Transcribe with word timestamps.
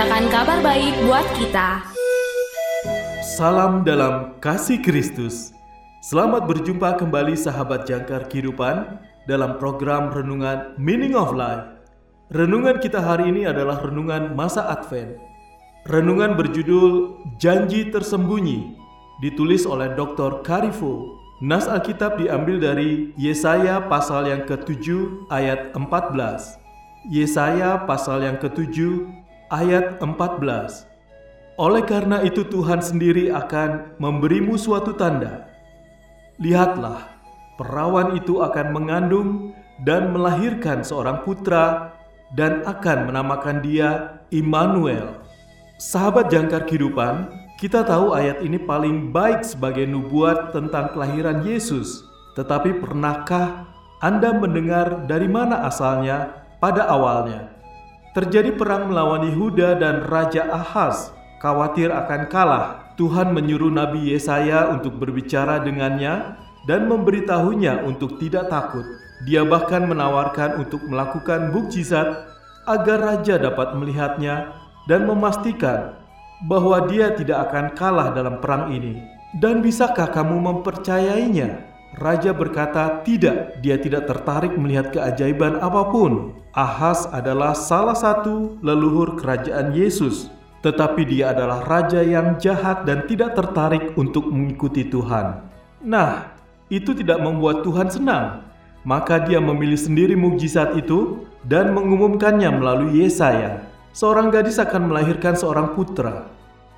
Memberitakan 0.00 0.32
kabar 0.32 0.58
baik 0.64 0.94
buat 1.04 1.26
kita 1.36 1.68
Salam 3.36 3.84
dalam 3.84 4.32
kasih 4.40 4.80
Kristus. 4.80 5.52
Selamat 6.00 6.48
berjumpa 6.48 6.96
kembali 6.96 7.36
sahabat 7.36 7.84
jangkar 7.84 8.24
kehidupan 8.32 8.96
dalam 9.28 9.60
program 9.60 10.08
renungan 10.08 10.72
Meaning 10.80 11.12
of 11.12 11.36
Life. 11.36 11.84
Renungan 12.32 12.80
kita 12.80 12.96
hari 12.96 13.28
ini 13.28 13.44
adalah 13.44 13.76
renungan 13.84 14.32
masa 14.32 14.72
Advent. 14.72 15.20
Renungan 15.84 16.32
berjudul 16.32 17.20
Janji 17.36 17.92
Tersembunyi, 17.92 18.72
ditulis 19.20 19.68
oleh 19.68 19.92
Dr. 20.00 20.40
Karifo. 20.40 21.12
Nas 21.44 21.68
Alkitab 21.68 22.16
diambil 22.16 22.56
dari 22.56 23.12
Yesaya 23.20 23.84
pasal 23.84 24.32
yang 24.32 24.48
ke-7 24.48 25.28
ayat 25.28 25.76
14. 25.76 26.56
Yesaya 27.12 27.84
pasal 27.84 28.24
yang 28.24 28.40
ke-7 28.40 29.19
ayat 29.50 29.98
14. 29.98 30.86
Oleh 31.58 31.82
karena 31.84 32.22
itu 32.22 32.46
Tuhan 32.46 32.80
sendiri 32.80 33.34
akan 33.34 33.98
memberimu 33.98 34.54
suatu 34.56 34.94
tanda. 34.94 35.50
Lihatlah, 36.40 37.04
perawan 37.60 38.16
itu 38.16 38.40
akan 38.40 38.72
mengandung 38.72 39.52
dan 39.84 40.14
melahirkan 40.14 40.80
seorang 40.80 41.20
putra 41.26 41.92
dan 42.32 42.64
akan 42.64 43.12
menamakan 43.12 43.60
dia 43.60 44.22
Immanuel. 44.32 45.20
Sahabat 45.76 46.30
jangkar 46.32 46.64
kehidupan, 46.64 47.28
kita 47.60 47.84
tahu 47.84 48.16
ayat 48.16 48.40
ini 48.40 48.56
paling 48.56 49.12
baik 49.12 49.44
sebagai 49.44 49.84
nubuat 49.84 50.54
tentang 50.54 50.96
kelahiran 50.96 51.44
Yesus. 51.44 52.06
Tetapi 52.38 52.80
pernahkah 52.80 53.68
Anda 54.00 54.32
mendengar 54.32 55.04
dari 55.04 55.28
mana 55.28 55.68
asalnya 55.68 56.40
pada 56.56 56.88
awalnya? 56.88 57.59
Terjadi 58.10 58.58
perang 58.58 58.90
melawan 58.90 59.22
Yehuda 59.22 59.78
dan 59.78 60.02
Raja 60.02 60.50
Ahaz 60.50 61.14
khawatir 61.38 61.94
akan 61.94 62.26
kalah, 62.26 62.90
Tuhan 62.98 63.30
menyuruh 63.30 63.70
Nabi 63.70 64.10
Yesaya 64.10 64.74
untuk 64.74 64.98
berbicara 64.98 65.62
dengannya 65.62 66.34
dan 66.66 66.90
memberitahunya 66.90 67.86
untuk 67.86 68.18
tidak 68.18 68.50
takut. 68.50 68.82
Dia 69.30 69.46
bahkan 69.46 69.86
menawarkan 69.86 70.58
untuk 70.58 70.82
melakukan 70.90 71.54
mukjizat 71.54 72.26
agar 72.66 72.98
raja 72.98 73.38
dapat 73.38 73.78
melihatnya 73.78 74.58
dan 74.90 75.06
memastikan 75.06 75.94
bahwa 76.50 76.90
dia 76.90 77.14
tidak 77.14 77.46
akan 77.46 77.78
kalah 77.78 78.10
dalam 78.10 78.42
perang 78.42 78.74
ini. 78.74 78.98
Dan 79.38 79.62
bisakah 79.62 80.10
kamu 80.10 80.34
mempercayainya? 80.34 81.69
Raja 81.98 82.30
berkata, 82.30 83.02
"Tidak, 83.02 83.58
dia 83.58 83.76
tidak 83.80 84.06
tertarik 84.06 84.54
melihat 84.54 84.94
keajaiban 84.94 85.58
apa 85.58 85.90
pun." 85.90 86.38
Ahaz 86.54 87.06
adalah 87.10 87.54
salah 87.54 87.94
satu 87.94 88.58
leluhur 88.62 89.18
kerajaan 89.18 89.74
Yesus 89.74 90.30
tetapi 90.60 91.08
dia 91.08 91.32
adalah 91.32 91.64
raja 91.64 92.04
yang 92.04 92.36
jahat 92.36 92.84
dan 92.84 93.08
tidak 93.08 93.32
tertarik 93.32 93.96
untuk 93.96 94.28
mengikuti 94.28 94.84
Tuhan. 94.84 95.40
Nah, 95.80 96.36
itu 96.68 96.92
tidak 96.92 97.20
membuat 97.24 97.64
Tuhan 97.64 97.88
senang. 97.88 98.44
Maka 98.84 99.20
dia 99.24 99.40
memilih 99.40 99.76
sendiri 99.76 100.16
mukjizat 100.16 100.76
itu 100.76 101.24
dan 101.44 101.72
mengumumkannya 101.76 102.48
melalui 102.48 103.04
Yesaya. 103.04 103.68
Seorang 103.92 104.32
gadis 104.32 104.56
akan 104.60 104.88
melahirkan 104.88 105.36
seorang 105.36 105.76
putra. 105.76 106.28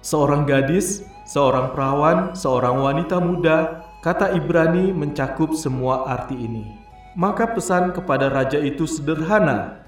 Seorang 0.00 0.44
gadis, 0.44 1.04
seorang 1.28 1.72
perawan, 1.72 2.32
seorang 2.36 2.80
wanita 2.80 3.16
muda, 3.20 3.85
kata 4.04 4.34
Ibrani 4.36 4.92
mencakup 4.92 5.52
semua 5.56 6.08
arti 6.08 6.36
ini. 6.36 6.76
Maka 7.16 7.48
pesan 7.48 7.96
kepada 7.96 8.28
raja 8.28 8.60
itu 8.60 8.84
sederhana. 8.84 9.80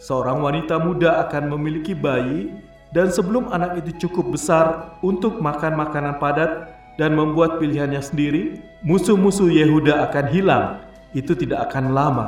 Seorang 0.00 0.40
wanita 0.40 0.80
muda 0.80 1.20
akan 1.28 1.52
memiliki 1.52 1.92
bayi 1.92 2.56
dan 2.90 3.12
sebelum 3.12 3.52
anak 3.52 3.84
itu 3.84 4.08
cukup 4.08 4.32
besar 4.32 4.96
untuk 5.04 5.38
makan 5.38 5.76
makanan 5.76 6.16
padat 6.16 6.72
dan 6.96 7.14
membuat 7.14 7.60
pilihannya 7.60 8.00
sendiri, 8.00 8.58
musuh-musuh 8.82 9.52
Yehuda 9.52 10.10
akan 10.10 10.26
hilang. 10.32 10.64
Itu 11.12 11.36
tidak 11.36 11.70
akan 11.70 11.92
lama. 11.92 12.26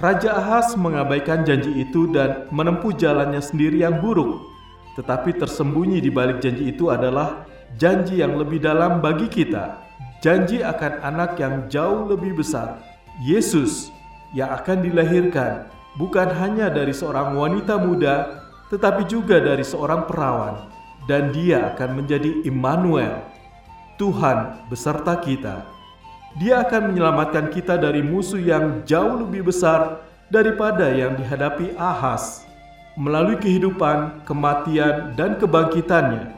Raja 0.00 0.32
Ahaz 0.32 0.78
mengabaikan 0.80 1.44
janji 1.44 1.84
itu 1.84 2.08
dan 2.08 2.48
menempuh 2.48 2.96
jalannya 2.96 3.42
sendiri 3.44 3.84
yang 3.84 4.00
buruk. 4.00 4.40
Tetapi 4.96 5.36
tersembunyi 5.36 6.00
di 6.00 6.08
balik 6.08 6.40
janji 6.40 6.72
itu 6.72 6.88
adalah 6.88 7.44
janji 7.76 8.24
yang 8.24 8.40
lebih 8.40 8.64
dalam 8.64 9.04
bagi 9.04 9.28
kita. 9.28 9.89
Janji 10.20 10.60
akan 10.60 11.00
anak 11.00 11.40
yang 11.40 11.68
jauh 11.72 12.08
lebih 12.08 12.36
besar, 12.36 12.76
Yesus, 13.24 13.88
yang 14.36 14.52
akan 14.52 14.84
dilahirkan 14.84 15.68
bukan 15.96 16.28
hanya 16.38 16.70
dari 16.70 16.94
seorang 16.94 17.34
wanita 17.34 17.80
muda, 17.80 18.44
tetapi 18.70 19.08
juga 19.08 19.42
dari 19.42 19.64
seorang 19.64 20.06
perawan, 20.06 20.70
dan 21.08 21.34
dia 21.34 21.74
akan 21.74 22.04
menjadi 22.04 22.46
Immanuel, 22.46 23.24
Tuhan 23.98 24.68
beserta 24.70 25.18
kita. 25.18 25.66
Dia 26.38 26.62
akan 26.62 26.94
menyelamatkan 26.94 27.50
kita 27.50 27.74
dari 27.74 28.06
musuh 28.06 28.38
yang 28.38 28.86
jauh 28.86 29.26
lebih 29.26 29.50
besar 29.50 29.98
daripada 30.30 30.86
yang 30.86 31.18
dihadapi 31.18 31.74
Ahaz. 31.74 32.46
Melalui 32.94 33.34
kehidupan, 33.40 34.22
kematian, 34.22 35.18
dan 35.18 35.34
kebangkitannya, 35.40 36.30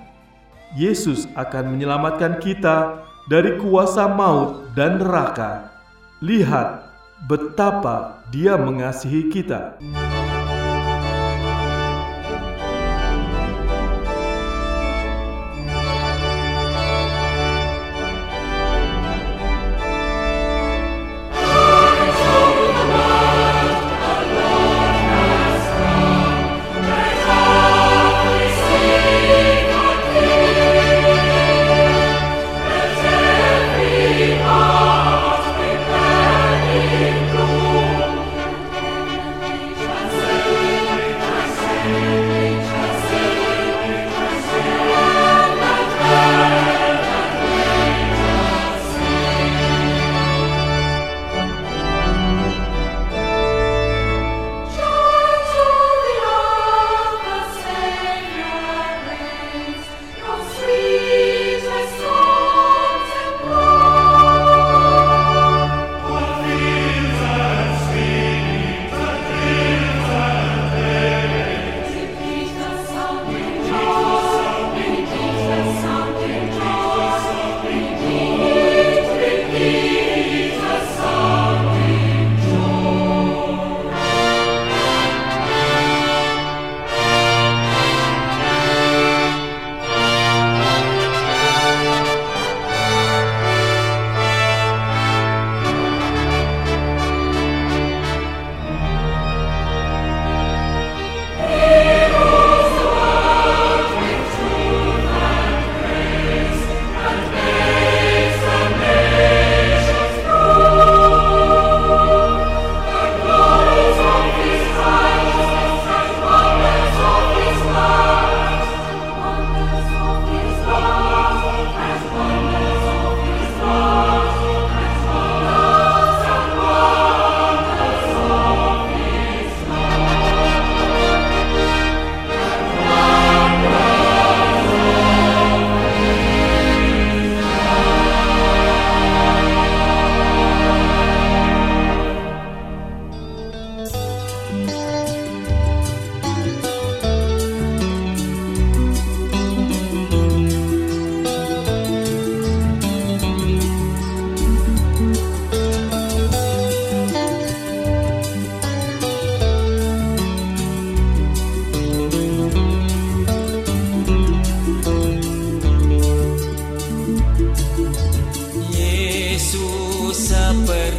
Yesus 0.73 1.29
akan 1.37 1.77
menyelamatkan 1.77 2.41
kita 2.41 3.05
dari 3.27 3.59
kuasa 3.59 4.11
maut 4.11 4.71
dan 4.75 4.99
neraka. 4.99 5.71
Lihat 6.23 6.87
betapa 7.27 8.23
Dia 8.33 8.57
mengasihi 8.57 9.29
kita. 9.29 9.77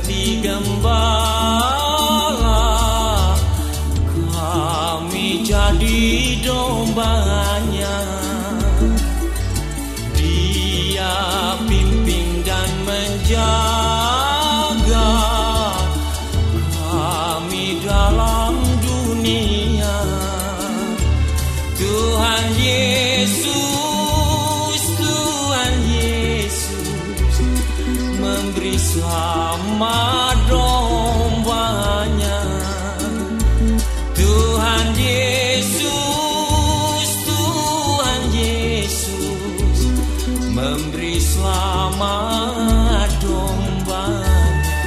The 0.01 0.41
gambar 0.41 1.12
selamat 41.23 43.09
dombanya. 43.23 44.83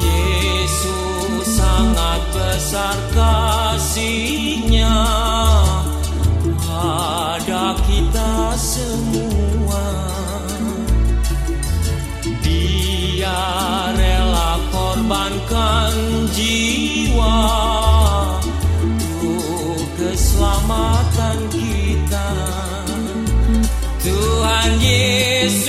Yesus 0.00 1.56
sangat 1.56 2.20
besar 2.36 2.96
kasihnya 3.16 4.92
kita. 21.50 22.28
Tuhan 24.00 24.70
Yesus, 24.80 25.68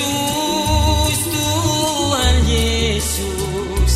Tuhan 1.28 2.36
Yesus 2.48 3.94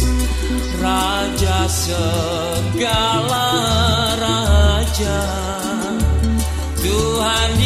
Raja 0.81 1.65
segala 1.71 3.47
raja. 4.19 5.21
Tuhan 6.83 7.51
Yesus, 7.57 7.64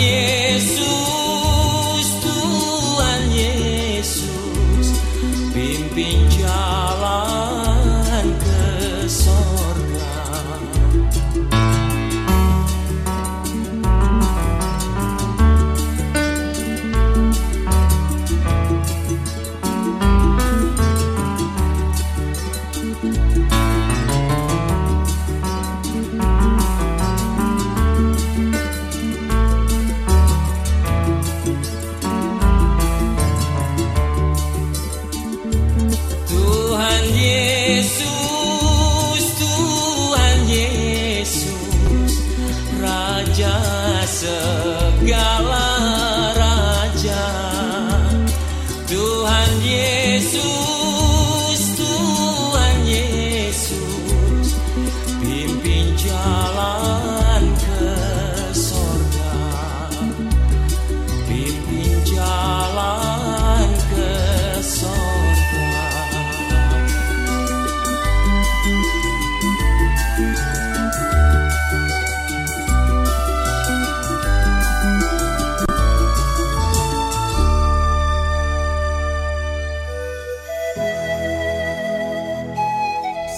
Raja 43.70 45.39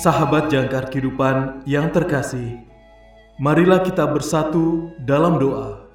Sahabat 0.02 0.50
jangkar 0.50 0.90
kehidupan 0.90 1.62
yang 1.70 1.94
terkasih, 1.94 2.58
marilah 3.38 3.86
kita 3.86 4.10
bersatu 4.10 4.90
dalam 4.98 5.38
doa. 5.38 5.86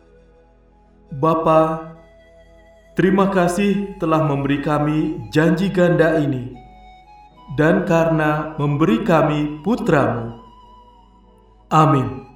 Bapa, 1.10 1.90
terima 2.94 3.26
kasih 3.34 3.98
telah 3.98 4.22
memberi 4.22 4.62
kami 4.62 5.26
janji 5.34 5.75
ganda 5.75 6.22
ini, 6.22 6.54
dan 7.58 7.82
karena 7.82 8.54
memberi 8.62 9.02
kami 9.02 9.58
putramu. 9.66 10.38
Amin. 11.75 12.30